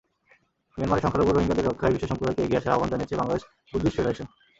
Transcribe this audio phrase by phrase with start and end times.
[0.77, 4.27] মিয়ানমারে সংখ্যালঘু রোহিঙ্গাদের রক্ষায় বিশ্বসম্প্রদায়কে এগিয়ে আসার আহ্বান জানিয়েছে বাংলাদেশ বুড্ডিস্ট ফেডারেশন।